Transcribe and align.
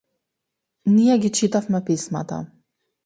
Ние 0.95 1.17
ги 1.25 1.31
читавме 1.41 1.85
писмата. 1.91 2.41